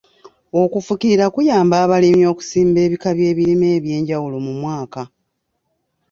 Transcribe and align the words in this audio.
Okufukirira 0.61 1.25
kuyamba 1.33 1.75
abalimi 1.85 2.23
okusimba 2.31 2.77
ebika 2.85 3.09
by'ebirime 3.17 3.67
eby'enjawulo 3.77 4.37
mu 4.45 4.53
mwaka. 4.59 5.01